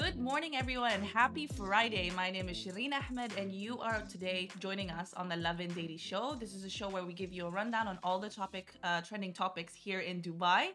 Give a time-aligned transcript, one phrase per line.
[0.00, 1.02] Good morning, everyone.
[1.02, 2.10] Happy Friday.
[2.16, 5.98] My name is Shireen Ahmed, and you are today joining us on the Lovin Daily
[5.98, 6.36] Show.
[6.40, 9.02] This is a show where we give you a rundown on all the topic, uh,
[9.02, 10.68] trending topics here in Dubai.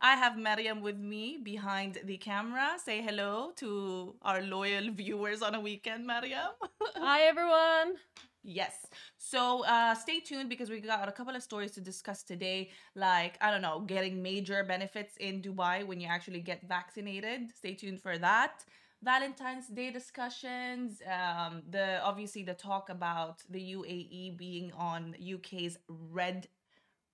[0.00, 2.70] I have Mariam with me behind the camera.
[2.84, 6.50] Say hello to our loyal viewers on a weekend, Mariam.
[6.96, 7.98] Hi, everyone.
[8.44, 8.74] Yes.
[9.18, 13.38] So uh, stay tuned because we got a couple of stories to discuss today, like,
[13.40, 17.52] I don't know, getting major benefits in Dubai when you actually get vaccinated.
[17.56, 18.64] Stay tuned for that.
[19.00, 26.48] Valentine's Day discussions, um, the obviously the talk about the UAE being on UK's red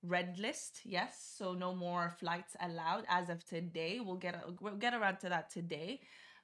[0.02, 0.80] red list.
[0.84, 4.00] Yes, so no more flights allowed as of today.
[4.00, 6.00] We'll get we'll get around to that today.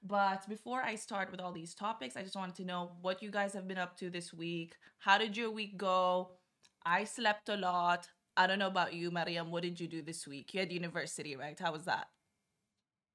[0.06, 3.30] But before I start with all these topics, I just wanted to know what you
[3.30, 4.74] guys have been up to this week.
[4.98, 6.32] How did your week go?
[6.84, 8.08] I slept a lot.
[8.36, 9.50] I don't know about you, Mariam.
[9.50, 10.52] What did you do this week?
[10.52, 11.58] You had university, right?
[11.58, 12.08] How was that?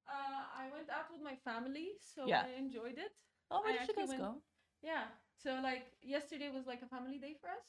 [0.08, 2.46] Uh, I went out with my family, so Yeah.
[2.48, 3.12] I enjoyed it.
[3.52, 4.42] Oh, where I did you guys went- go?
[4.82, 5.06] Yeah.
[5.38, 7.68] So like yesterday was like a family day for us,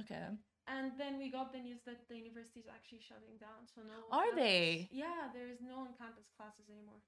[0.00, 0.26] Okay.
[0.66, 3.66] and then we got the news that the university is actually shutting down.
[3.68, 3.94] So no.
[4.10, 4.88] Are on-campus- they?
[4.90, 7.00] Yeah, there is no on-campus classes anymore,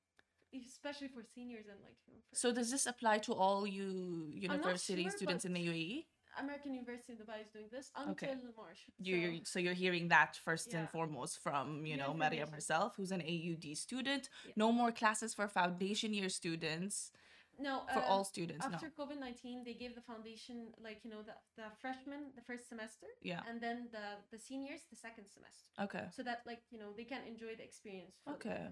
[0.63, 1.97] especially for seniors and like.
[2.07, 3.89] you know, for- So does this apply to all you
[4.35, 6.07] university sure, students in the UAE?
[6.39, 8.35] American University in Dubai is doing this until Okay.
[8.57, 8.81] March.
[8.87, 13.13] So- you're, so you're hearing that first and foremost from you know Mariam herself, who's
[13.13, 14.29] an AUD student.
[14.47, 14.53] Yeah.
[14.57, 17.13] No more classes for foundation year students
[17.59, 18.65] no for uh, all students.
[18.67, 19.05] after no.
[19.05, 23.07] COVID nineteen, they gave the foundation like you know the the freshmen the first semester,
[23.23, 23.43] Yeah.
[23.49, 25.67] and then the the seniors the second semester.
[25.87, 26.07] Okay.
[26.17, 28.37] so that like you know they can enjoy the experience fully.
[28.37, 28.63] Okay.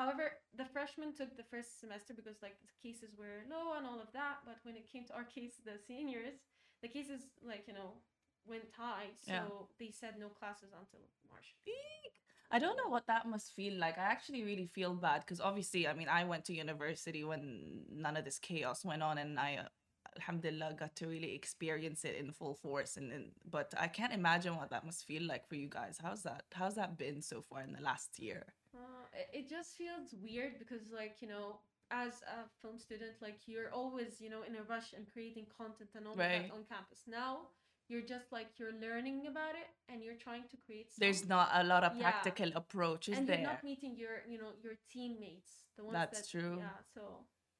[0.00, 0.24] However
[0.56, 4.10] the freshmen took the first semester because like the cases were low and all of
[4.12, 6.38] that but when it came to our case the seniors
[6.82, 7.90] the cases like you know
[8.52, 9.48] went high so Yeah.
[9.80, 12.14] they said no classes until march Eek.
[12.50, 13.98] I don't know what that must feel like.
[13.98, 18.16] I actually really feel bad because obviously, I mean, I went to university when none
[18.16, 19.68] of this chaos went on, and I, uh,
[20.16, 22.96] alhamdulillah, got to really experience it in full force.
[22.96, 25.98] And, and but I can't imagine what that must feel like for you guys.
[26.02, 26.44] How's that?
[26.54, 28.46] How's that been so far in the last year?
[29.32, 34.20] It, just feels weird because like you know as a film student like you're always
[34.20, 37.38] you know in a rush and creating content and all of that on campus now
[37.88, 41.64] you're just like you're learning about it and you're trying to create There's not a
[41.64, 42.02] lot of Yeah.
[42.04, 43.38] practical approach, is and there?
[43.38, 46.56] you're not meeting your you know your teammates the ones That's that, true.
[46.58, 47.02] yeah so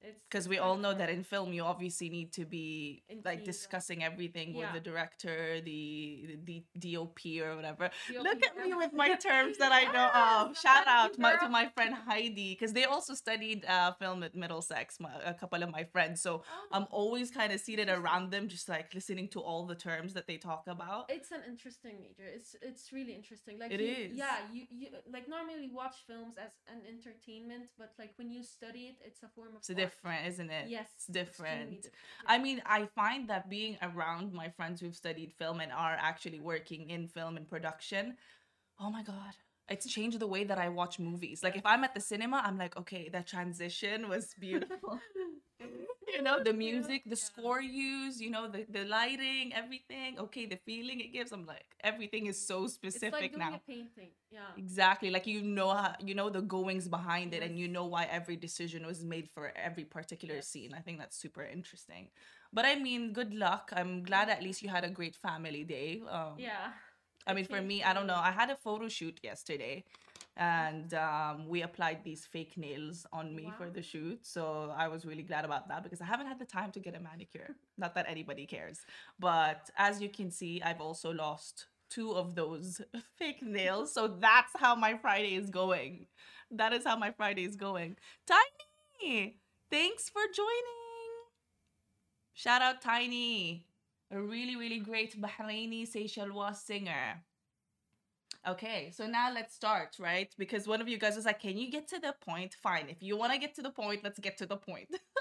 [0.00, 3.44] it's because we all know that in film you obviously need to be In like
[3.44, 7.90] discussing everything with the director the the dop or whatever.
[8.12, 10.48] DOP, look at me with my terms that i know of.
[10.50, 14.34] Yes, shout out my, to my friend heidi because they also studied uh, film at
[14.34, 16.22] middlesex my, a couple of my friends.
[16.22, 19.74] So Oh, i'm always kind of seated around them just like listening to all the
[19.74, 21.06] terms that they talk about.
[21.08, 22.28] It's an interesting major.
[22.36, 23.58] It's it's really interesting.
[23.58, 24.16] Like It you, is.
[24.16, 28.82] yeah you you like normally watch films as an entertainment but like when you study
[28.90, 29.87] it it's a form of art.
[29.88, 31.88] Different isn't it yes it's different different,
[32.26, 36.40] I mean, I find that being around my friends who've studied film and are actually
[36.40, 38.16] working in film and production,
[38.80, 39.34] oh my God,
[39.68, 41.42] it's changed the way that I watch movies.
[41.42, 45.00] Like, if I'm at the cinema, I'm like, okay, that transition was beautiful.
[46.14, 47.16] you know, the music, the yeah.
[47.16, 50.18] score used, you know, the, the lighting, everything.
[50.18, 51.32] Okay, the feeling it gives.
[51.32, 53.56] I'm like, everything is so it's specific like doing now.
[53.56, 55.10] a painting yeah Exactly.
[55.10, 58.36] Like you know how you know the goings behind it and you know why every
[58.36, 60.48] decision was made for every particular Yes.
[60.48, 60.74] scene.
[60.74, 62.08] I think that's super interesting.
[62.52, 63.70] But I mean, good luck.
[63.74, 66.02] I'm glad at least you had a great family day.
[66.10, 66.72] Um, yeah
[67.26, 68.16] I mean, for me, I don't know.
[68.16, 69.84] I had a photo shoot yesterday
[70.36, 74.26] and um, we applied these fake nails on me for the shoot.
[74.26, 76.96] So I was really glad about that because I haven't had the time to get
[76.96, 77.56] a manicure.
[77.78, 78.80] Not that anybody cares.
[79.18, 82.80] But as you can see, I've also lost two of those
[83.18, 83.92] fake nails.
[83.92, 86.06] So that's how my Friday is going.
[86.50, 87.96] That is how my Friday is going.
[88.26, 89.38] Tiny,
[89.70, 90.78] thanks for joining.
[92.32, 93.66] Shout out Tiny,
[94.10, 97.22] a really, really great Bahraini Seychellois singer.
[98.46, 100.32] Okay, so now let's start, right?
[100.38, 102.54] Because one of you guys was like, Can you get to the point?
[102.62, 102.88] Fine.
[102.88, 104.88] If you want to get to the point, let's get to the point.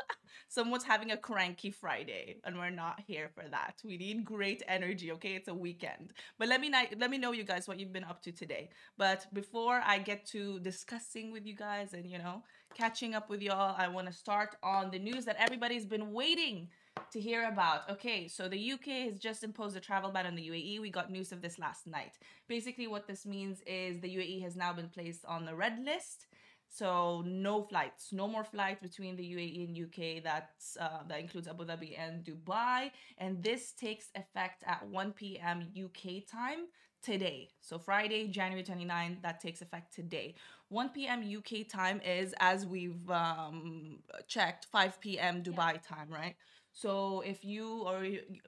[0.48, 3.76] someone's having a cranky Friday, and we're not here for that.
[3.84, 5.12] We need great energy.
[5.14, 6.14] Okay, it's a weekend.
[6.38, 8.70] But let me let me know, you guys, what you've been up to today.
[8.98, 13.42] But before I get to discussing with you guys and you know catching up with
[13.42, 16.70] y'all, I want to start on the news that everybody's been waiting
[17.12, 17.90] to hear about.
[17.90, 20.82] Okay, so the UK has just imposed a travel ban on the UAE.
[20.82, 22.14] We got news of this last night.
[22.48, 26.28] Basically, what this means is the UAE has now been placed on the red list.
[26.70, 30.24] So no flights, no more flights between the UAE and UK.
[30.24, 35.68] That's uh, that includes Abu Dhabi and Dubai, and this takes effect at 1 p.m.
[35.76, 36.68] UK time
[37.02, 37.50] today.
[37.62, 40.36] So Friday, January 29, that takes effect today.
[40.70, 41.24] 1 p.m.
[41.24, 45.42] UK time is, as we've um, checked, 5 p.m.
[45.42, 45.96] Dubai yeah.
[45.96, 46.36] time, right?
[46.74, 48.06] So if you or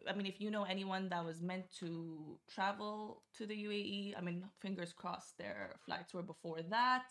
[0.08, 4.22] I mean if you know anyone that was meant to travel to the UAE, I
[4.22, 7.06] mean fingers crossed their flights were before that.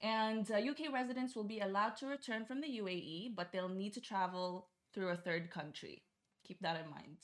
[0.00, 3.94] And uh, UK residents will be allowed to return from the UAE, but they'll need
[3.94, 6.02] to travel through a third country.
[6.46, 7.18] Keep that in mind.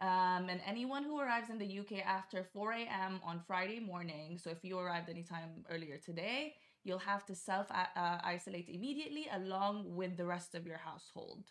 [0.00, 3.20] Um, and anyone who arrives in the UK after 4 a.m.
[3.24, 6.54] on Friday morning, so if you arrived anytime earlier today,
[6.84, 11.44] you'll have to self uh, isolate immediately along with the rest of your household.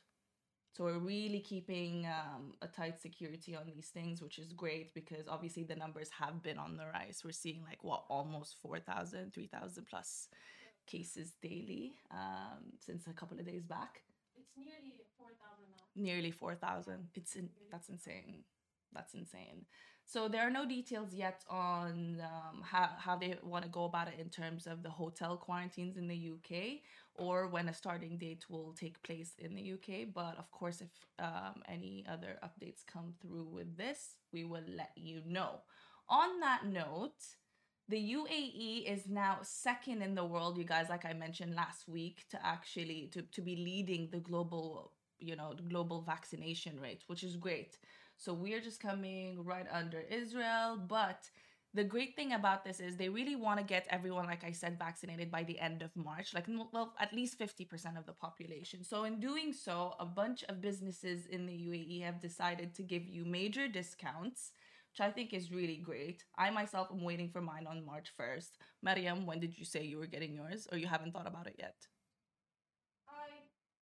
[0.77, 5.27] So we're really keeping um, a tight security on these things, which is great because
[5.27, 7.23] obviously the numbers have been on the rise.
[7.25, 10.27] We're seeing like what almost 4,000, 3,000 plus
[10.87, 14.01] cases daily um, since a couple of days back.
[14.37, 15.37] It's nearly 4,000
[15.77, 16.03] now.
[16.03, 17.09] Nearly 4,000.
[17.15, 18.43] It's in, that's insane.
[18.93, 19.65] That's insane.
[20.05, 24.07] So there are no details yet on um, how, how they want to go about
[24.07, 26.79] it in terms of the hotel quarantines in the UK
[27.15, 30.07] or when a starting date will take place in the UK.
[30.13, 30.89] But of course, if
[31.19, 35.59] um, any other updates come through with this, we will let you know.
[36.07, 37.21] On that note,
[37.89, 42.25] the UAE is now second in the world, you guys, like I mentioned last week,
[42.31, 47.35] to actually to, to be leading the global, you know, global vaccination rate, which is
[47.37, 47.77] great.
[48.17, 50.77] So we're just coming right under Israel.
[50.77, 51.29] But
[51.73, 54.79] the great thing about this is they really want to get everyone, like I said,
[54.79, 58.83] vaccinated by the end of March, like, well, at least 50% of the population.
[58.83, 63.07] So, in doing so, a bunch of businesses in the UAE have decided to give
[63.07, 64.51] you major discounts,
[64.97, 66.23] which I think is really great.
[66.37, 68.57] I myself am waiting for mine on March 1st.
[68.81, 71.55] Mariam, when did you say you were getting yours, or you haven't thought about it
[71.59, 71.75] yet?
[73.07, 73.29] I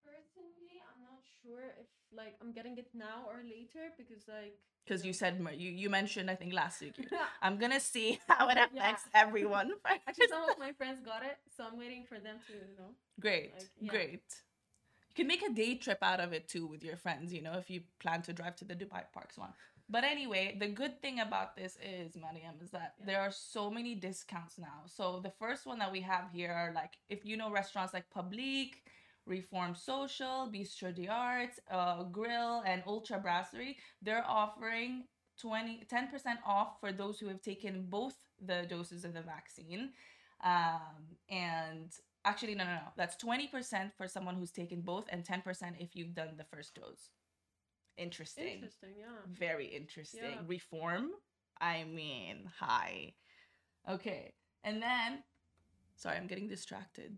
[0.04, 5.06] personally, I'm not sure if like I'm getting it now or later because like because
[5.06, 6.96] you said you you mentioned I think last week.
[7.42, 9.22] I'm gonna see how it affects yeah.
[9.24, 9.72] everyone.
[10.08, 12.92] Actually, some of my friends got it, so I'm waiting for them to you know.
[13.20, 13.92] Great, like, yeah.
[13.92, 14.28] great.
[15.10, 17.32] You can make a day trip out of it too with your friends.
[17.32, 19.54] You know, if you plan to drive to the Dubai Parks one.
[19.88, 23.06] But anyway, the good thing about this is, Mariam, is that yeah.
[23.06, 24.84] there are so many discounts now.
[24.88, 28.10] So the first one that we have here are like, if you know restaurants like
[28.10, 28.82] Publique,
[29.26, 33.78] Reform Social, Bistro des Arts, uh, Grill, and Ultra Brasserie.
[34.02, 35.06] They're offering
[35.40, 36.08] 20, 10%
[36.46, 39.92] off for those who have taken both the doses of the vaccine.
[40.44, 41.92] Um, and
[42.24, 42.88] actually, no, no, no.
[42.98, 45.44] That's 20% for someone who's taken both, and 10%
[45.80, 47.10] if you've done the first dose.
[47.98, 48.56] Interesting.
[48.56, 49.06] Interesting, yeah.
[49.28, 50.22] Very interesting.
[50.24, 50.42] Yeah.
[50.48, 51.10] Reform,
[51.60, 53.14] I mean, hi.
[53.90, 54.34] Okay.
[54.64, 55.24] And then,
[55.96, 57.18] sorry, I'm getting distracted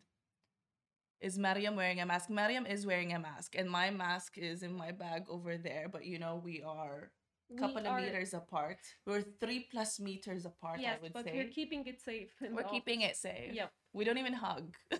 [1.20, 2.30] is Mariam wearing a mask?
[2.30, 5.88] Mariam is wearing a mask, and my mask is in my bag over there.
[5.92, 7.12] But you know, we are
[7.58, 8.02] couple we of are...
[8.02, 8.78] meters apart.
[9.06, 10.80] We're three plus meters apart.
[10.80, 11.32] Yes, I would but say.
[11.34, 12.30] we're keeping it safe.
[12.42, 13.54] We're keeping it safe.
[13.54, 13.72] Yep.
[13.94, 14.76] We don't even hug.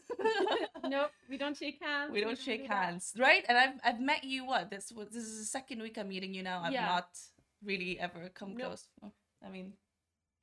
[0.84, 2.12] nope, we don't shake hands.
[2.12, 3.22] We don't, we don't shake do hands, that.
[3.22, 3.46] right?
[3.48, 4.46] And I've I've met you.
[4.46, 6.62] What this this is the second week I'm meeting you now.
[6.64, 6.86] I've yeah.
[6.86, 7.10] not
[7.64, 8.68] really ever come nope.
[8.68, 8.88] close.
[9.46, 9.74] I mean,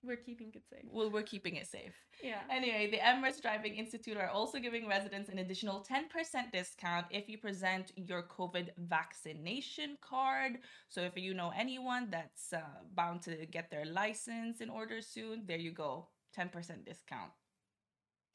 [0.07, 0.85] we're keeping it safe.
[0.91, 1.95] Well, we're keeping it safe.
[2.23, 2.41] Yeah.
[2.51, 7.39] Anyway, the Emirates Driving Institute are also giving residents an additional 10% discount if you
[7.39, 10.59] present your COVID vaccination card.
[10.89, 12.61] So if you know anyone that's uh,
[12.95, 16.09] bound to get their license in order soon, there you go.
[16.39, 17.31] 10% discount.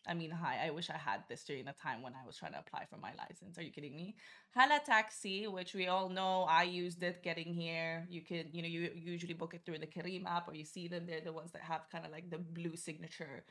[0.08, 2.54] I mean, hi, I wish I had this during the time when I was trying
[2.54, 3.58] to apply for my license.
[3.58, 4.16] Are you kidding me?
[4.56, 8.08] Hala Taxi, which we all know, I used it getting here.
[8.10, 10.88] You can, you know, you usually book it through the Careem app or you see
[10.88, 11.06] them.
[11.06, 13.44] They're the ones that have kind of like the blue signature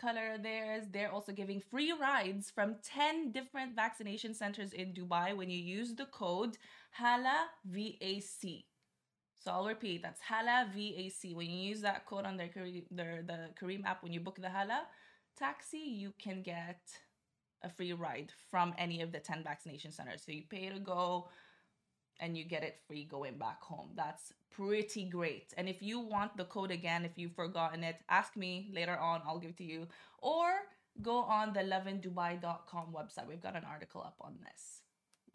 [0.00, 0.84] color theirs.
[0.92, 5.94] They're also giving free rides from 10 different vaccination centers in Dubai when you use
[5.94, 6.56] the code
[6.92, 8.64] HALA VAC.
[9.42, 11.34] So I'll repeat, that's HALA VAC.
[11.34, 12.50] When you use that code on their,
[12.90, 14.82] their the Careem app, when you book the HALA,
[15.36, 16.80] taxi, you can get
[17.62, 20.22] a free ride from any of the 10 vaccination centers.
[20.24, 21.28] So you pay to go
[22.20, 23.90] and you get it free going back home.
[23.94, 25.52] That's pretty great.
[25.56, 29.22] And if you want the code again, if you've forgotten it, ask me later on,
[29.26, 29.86] I'll give it to you.
[30.18, 30.46] Or
[31.02, 33.28] go on the lovindubai.com website.
[33.28, 34.82] We've got an article up on this.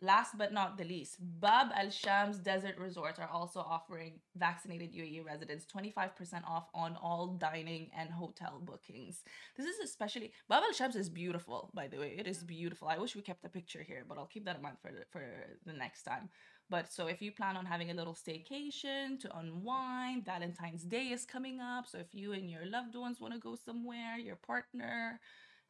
[0.02, 5.26] Last but not the least, Bab Al Shams Desert Resorts are also offering vaccinated UAE
[5.26, 9.24] residents 25% off on all dining and hotel bookings.
[9.58, 12.16] This is especially Bab Al Shams is beautiful, by the way.
[12.18, 12.88] It is beautiful.
[12.88, 15.06] I wish we kept a picture here, but I'll keep that in mind for the,
[15.12, 15.24] for
[15.66, 16.30] the next time.
[16.72, 21.26] But so if you plan on having a little staycation to unwind, Valentine's Day is
[21.26, 21.86] coming up.
[21.86, 25.20] So if you and your loved ones want to go somewhere, your partner,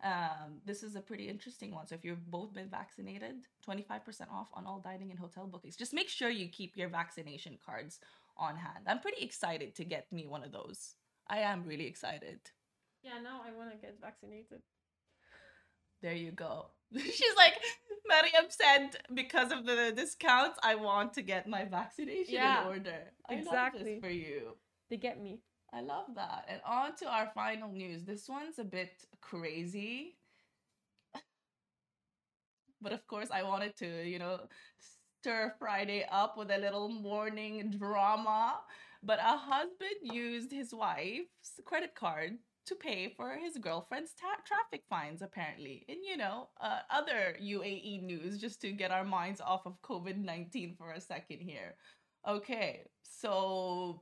[0.04, 1.88] um, this is a pretty interesting one.
[1.88, 3.36] So if you've both been vaccinated,
[3.68, 5.76] 25% off on all dining and hotel bookings.
[5.76, 8.00] Just make sure you keep your vaccination cards
[8.38, 8.86] on hand.
[8.88, 10.96] I'm pretty excited to get me one of those.
[11.28, 12.40] I am really excited.
[13.04, 14.62] Yeah, now I want to get vaccinated.
[16.02, 16.68] There you go.
[16.98, 17.54] She's like,
[18.08, 23.12] Mariam said, because of the discounts, I want to get my vaccination Yeah, in order.
[23.30, 23.96] I exactly.
[23.96, 24.58] this for you.
[24.90, 25.42] They get me.
[25.74, 26.46] I love that.
[26.48, 28.04] And on to our final news.
[28.04, 30.18] This one's a bit crazy.
[32.82, 34.48] But of course, I wanted to, you know,
[35.22, 38.60] stir Friday up with a little morning drama.
[39.04, 44.84] But a husband used his wife's credit card to pay for his girlfriend's ta- traffic
[44.90, 45.86] fines, apparently.
[45.90, 50.18] And, you know, uh, other UAE news, just to get our minds off of COVID
[50.18, 51.76] 19 for a second here.
[52.28, 54.02] Okay, so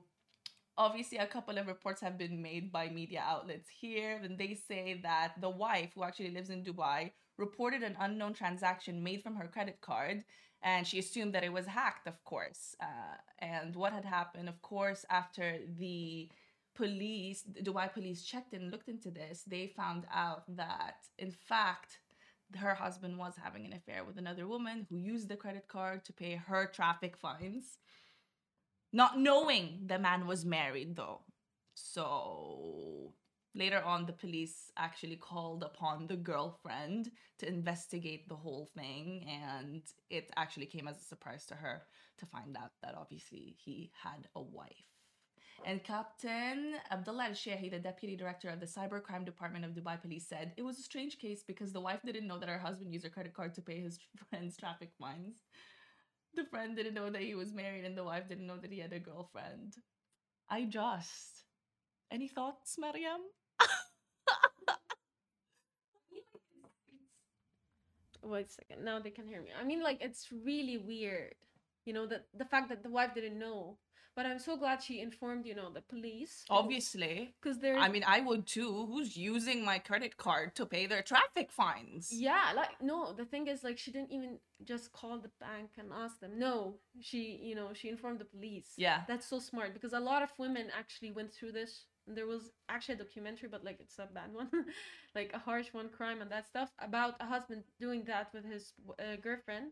[0.80, 5.00] obviously a couple of reports have been made by media outlets here and they say
[5.04, 9.48] that the wife who actually lives in dubai reported an unknown transaction made from her
[9.48, 10.24] credit card
[10.64, 12.76] and she assumed that it was hacked of course.
[12.82, 16.30] Uh, and what had happened of course after the
[16.76, 22.00] police the dubai police checked and looked into this they found out that in fact
[22.56, 26.14] her husband was having an affair with another woman who used the credit card to
[26.14, 27.80] pay her traffic fines
[28.92, 31.22] not knowing the man was married though.
[31.76, 33.14] So
[33.56, 39.82] later on, the police actually called upon the girlfriend to investigate the whole thing, and
[40.10, 41.84] it actually came as a surprise to her
[42.18, 44.86] to find out that obviously he had a wife.
[45.66, 50.26] And Captain Abdullah Al Shehi, the deputy director of the cybercrime department of Dubai Police,
[50.26, 53.04] said it was a strange case because the wife didn't know that her husband used
[53.04, 55.44] her credit card to pay his friend's traffic fines
[56.36, 58.80] the friend didn't know that he was married and the wife didn't know that he
[58.80, 59.76] had a girlfriend.
[60.50, 61.44] I just.
[62.12, 63.22] Any thoughts, Mariam?
[68.24, 68.84] Wait a second.
[68.84, 69.50] Now they can hear me.
[69.60, 71.36] I mean, like it's really weird,
[71.86, 73.78] you know, that the fact that the wife didn't know.
[74.20, 76.44] But I'm so glad she informed, you know, the police.
[76.50, 77.34] Obviously.
[77.42, 78.86] because there's I mean, I would too.
[78.88, 82.12] Who's using my credit card to pay their traffic fines?
[82.12, 85.88] Yeah, like no, the thing is like she didn't even just call the bank and
[85.94, 86.32] ask them.
[86.38, 88.74] No, she, you know, she informed the police.
[88.76, 89.04] Yeah.
[89.08, 91.86] That's so smart because a lot of women actually went through this.
[92.06, 94.50] And There was actually a documentary, but like it's a bad one,
[95.16, 98.74] like a harsh one, crime and that stuff about a husband doing that with his
[99.00, 99.72] uh, girlfriend.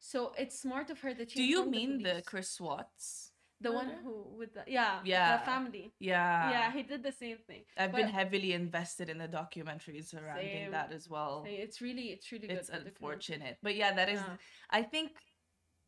[0.00, 1.38] So it's smart of her that she.
[1.38, 2.24] Do you mean the police.
[2.26, 3.30] Chris Watts?
[3.60, 5.38] The one who with the yeah Yeah.
[5.38, 5.92] the family?
[5.98, 6.50] Yeah.
[6.50, 7.64] yeah, he did the same thing.
[7.76, 10.70] I've been heavily invested in the documentaries surrounding Same.
[10.72, 11.44] that as well.
[11.44, 14.36] So it's really it's really it's unfortunate but yeah that is Yeah.
[14.70, 15.12] i think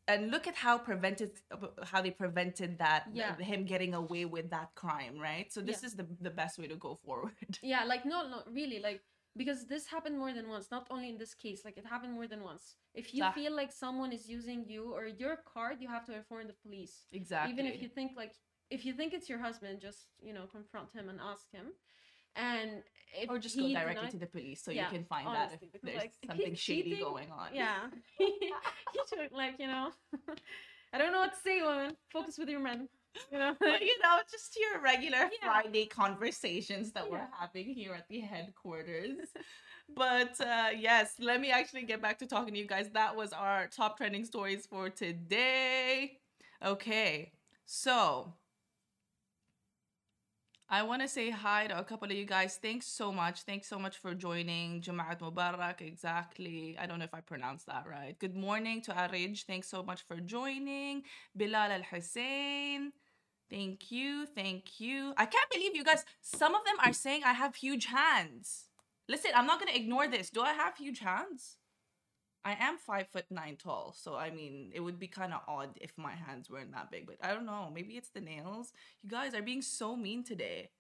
[0.07, 1.31] and look at how prevented
[1.85, 3.35] how they prevented that Yeah.
[3.39, 5.87] Uh, him getting away with that crime right so this Yeah.
[5.89, 9.03] is the the best way to go forward Yeah, like no, no, really, like
[9.43, 10.67] because this happened more than once.
[10.77, 12.65] Not only in this case, like it happened more than once.
[13.03, 13.35] If you صح.
[13.39, 16.95] feel like someone is using you or your card, you have to inform the police.
[17.21, 18.35] exactly Even if you think like
[18.77, 21.67] if you think it's your husband, just you know confront him and ask him.
[22.37, 22.71] And
[23.31, 25.75] or just go directly denied- to the police so Yeah, you can find honestly, out
[25.77, 27.81] if there's like, something he's shady cheating, going on Yeah,
[28.95, 29.87] he should like you know.
[30.93, 31.91] I don't know what to say, woman.
[32.17, 32.89] Focus with your men.
[33.33, 33.57] You know.
[33.61, 35.53] but you know just your regular Yeah.
[35.63, 39.29] friday conversations that we're having here at the headquarters
[39.97, 43.33] but uh yes let me actually get back to talking to you guys that was
[43.33, 46.19] our top trending stories for today
[46.65, 47.33] okay
[47.67, 48.33] so
[50.71, 52.59] I want to say hi to a couple of you guys.
[52.61, 53.41] Thanks so much.
[53.43, 54.83] Thanks so much for joining.
[54.83, 56.77] Jamaat Mubarak, exactly.
[56.79, 58.15] I don't know if I pronounced that right.
[58.19, 59.45] Good morning to Arij.
[59.47, 61.05] Thanks so much for joining.
[61.35, 62.93] Bilal Al Hussein.
[63.51, 64.27] Thank you.
[64.27, 65.15] Thank you.
[65.17, 66.05] I can't believe you guys.
[66.21, 68.67] Some of them are saying I have huge hands.
[69.09, 70.29] Listen, I'm not going to ignore this.
[70.31, 71.57] Do I have huge hands?
[72.45, 75.71] I am five foot nine tall, so I mean, it would be kind of odd
[75.81, 77.07] if my hands weren't that big.
[77.07, 77.71] But I don't know.
[77.75, 78.73] Maybe it's the nails.
[79.03, 80.71] You guys are being so mean today.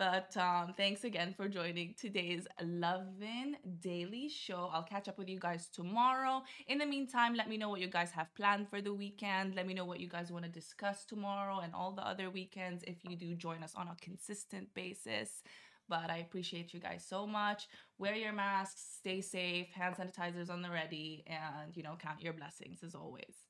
[0.00, 4.70] But um, thanks again for joining today's Lovin' Daily Show.
[4.72, 6.40] I'll catch up with you guys tomorrow.
[6.68, 9.54] In the meantime, let me know what you guys have planned for the weekend.
[9.54, 12.82] Let me know what you guys want to discuss tomorrow and all the other weekends
[12.84, 15.42] if you do join us on a consistent basis.
[15.86, 17.68] But I appreciate you guys so much.
[17.98, 22.32] Wear your masks, stay safe, hand sanitizers on the ready, and you know, count your
[22.32, 23.49] blessings as always.